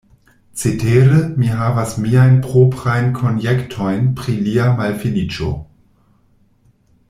[0.55, 5.55] Cetere, mi havas miajn proprajn konjektojn pri lia malfeliĉo.